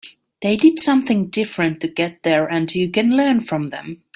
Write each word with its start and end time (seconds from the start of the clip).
They 0.41 0.57
did 0.57 0.79
something 0.79 1.27
different 1.27 1.79
to 1.81 1.87
get 1.87 2.23
there 2.23 2.47
and 2.47 2.73
you 2.73 2.89
can 2.89 3.15
learn 3.15 3.39
from 3.41 3.67
them. 3.67 4.01